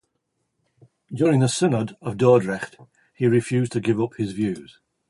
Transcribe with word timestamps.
During 1.13 1.41
the 1.41 1.47
synod 1.47 1.95
of 2.01 2.17
Dordrecht 2.17 2.75
he 3.13 3.27
refused 3.27 3.71
to 3.73 3.79
give 3.79 4.01
up 4.01 4.15
his 4.15 4.31
views. 4.31 4.79